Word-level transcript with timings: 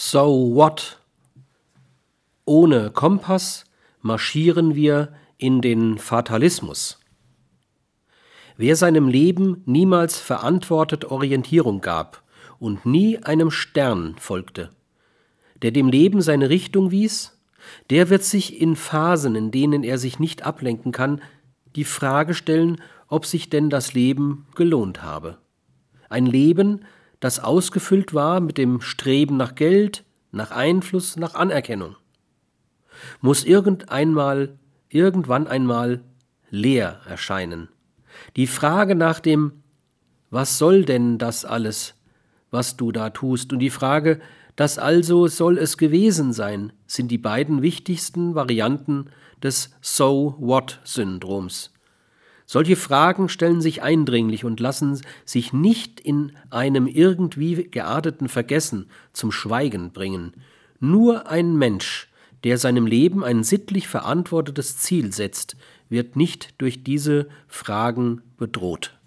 So 0.00 0.54
what? 0.54 1.00
Ohne 2.44 2.90
Kompass 2.90 3.64
marschieren 4.00 4.76
wir 4.76 5.12
in 5.38 5.60
den 5.60 5.98
Fatalismus. 5.98 7.00
Wer 8.56 8.76
seinem 8.76 9.08
Leben 9.08 9.64
niemals 9.66 10.20
verantwortet 10.20 11.06
Orientierung 11.06 11.80
gab 11.80 12.22
und 12.60 12.86
nie 12.86 13.18
einem 13.18 13.50
Stern 13.50 14.14
folgte, 14.20 14.70
der 15.62 15.72
dem 15.72 15.88
Leben 15.88 16.22
seine 16.22 16.48
Richtung 16.48 16.92
wies, 16.92 17.36
der 17.90 18.08
wird 18.08 18.22
sich 18.22 18.60
in 18.60 18.76
Phasen, 18.76 19.34
in 19.34 19.50
denen 19.50 19.82
er 19.82 19.98
sich 19.98 20.20
nicht 20.20 20.44
ablenken 20.44 20.92
kann, 20.92 21.20
die 21.74 21.82
Frage 21.82 22.34
stellen, 22.34 22.80
ob 23.08 23.26
sich 23.26 23.50
denn 23.50 23.68
das 23.68 23.94
Leben 23.94 24.46
gelohnt 24.54 25.02
habe. 25.02 25.38
Ein 26.08 26.26
Leben, 26.26 26.84
das 27.20 27.40
ausgefüllt 27.40 28.14
war 28.14 28.40
mit 28.40 28.58
dem 28.58 28.80
Streben 28.80 29.36
nach 29.36 29.54
Geld, 29.54 30.04
nach 30.30 30.50
Einfluss, 30.50 31.16
nach 31.16 31.34
Anerkennung, 31.34 31.96
muss 33.20 33.44
irgendeinmal, 33.44 34.58
irgendwann 34.88 35.46
einmal 35.46 36.02
leer 36.50 37.00
erscheinen. 37.08 37.68
Die 38.36 38.46
Frage 38.46 38.94
nach 38.94 39.20
dem 39.20 39.62
Was 40.30 40.58
soll 40.58 40.84
denn 40.84 41.18
das 41.18 41.44
alles, 41.44 41.94
was 42.50 42.76
du 42.76 42.92
da 42.92 43.10
tust, 43.10 43.52
und 43.52 43.60
die 43.60 43.70
Frage, 43.70 44.20
das 44.56 44.78
also 44.78 45.26
soll 45.28 45.56
es 45.56 45.78
gewesen 45.78 46.32
sein, 46.32 46.72
sind 46.86 47.10
die 47.10 47.18
beiden 47.18 47.62
wichtigsten 47.62 48.34
Varianten 48.34 49.06
des 49.42 49.70
So-What-Syndroms. 49.80 51.72
Solche 52.50 52.76
Fragen 52.76 53.28
stellen 53.28 53.60
sich 53.60 53.82
eindringlich 53.82 54.42
und 54.42 54.58
lassen 54.58 54.98
sich 55.26 55.52
nicht 55.52 56.00
in 56.00 56.32
einem 56.48 56.86
irgendwie 56.86 57.64
gearteten 57.64 58.30
Vergessen 58.30 58.88
zum 59.12 59.32
Schweigen 59.32 59.92
bringen. 59.92 60.32
Nur 60.80 61.28
ein 61.28 61.58
Mensch, 61.58 62.08
der 62.44 62.56
seinem 62.56 62.86
Leben 62.86 63.22
ein 63.22 63.44
sittlich 63.44 63.86
verantwortetes 63.86 64.78
Ziel 64.78 65.12
setzt, 65.12 65.58
wird 65.90 66.16
nicht 66.16 66.54
durch 66.56 66.82
diese 66.82 67.28
Fragen 67.48 68.22
bedroht. 68.38 68.97